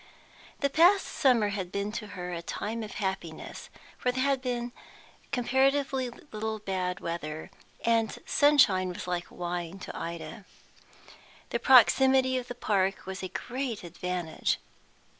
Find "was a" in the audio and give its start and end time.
13.05-13.27